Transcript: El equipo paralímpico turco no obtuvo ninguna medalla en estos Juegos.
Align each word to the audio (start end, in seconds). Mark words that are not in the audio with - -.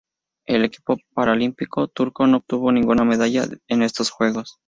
El 0.47 0.63
equipo 0.65 0.97
paralímpico 1.13 1.87
turco 1.87 2.25
no 2.25 2.37
obtuvo 2.37 2.71
ninguna 2.71 3.05
medalla 3.05 3.43
en 3.67 3.83
estos 3.83 4.09
Juegos. 4.09 4.57